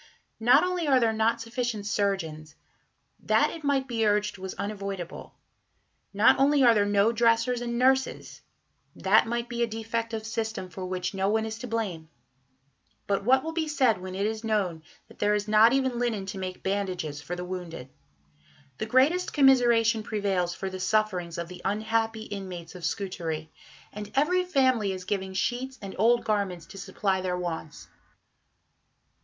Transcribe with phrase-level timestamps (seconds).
[0.39, 2.55] Not only are there not sufficient surgeons
[3.19, 5.35] that, it might be urged, was unavoidable;
[6.11, 8.41] not only are there no dressers and nurses
[8.95, 12.09] that might be a defect of system for which no one is to blame;
[13.05, 16.25] but what will be said when it is known that there is not even linen
[16.25, 17.87] to make bandages for the wounded?
[18.79, 23.51] The greatest commiseration prevails for the sufferings of the unhappy inmates of Scutari,
[23.93, 27.87] and every family is giving sheets and old garments to supply their wants.